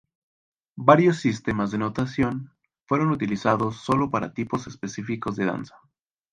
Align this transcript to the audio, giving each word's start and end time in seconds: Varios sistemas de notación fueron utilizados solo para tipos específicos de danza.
Varios 0.79 1.17
sistemas 1.17 1.69
de 1.69 1.77
notación 1.77 2.51
fueron 2.87 3.11
utilizados 3.11 3.77
solo 3.81 4.09
para 4.09 4.33
tipos 4.33 4.65
específicos 4.65 5.35
de 5.35 5.45
danza. 5.45 5.75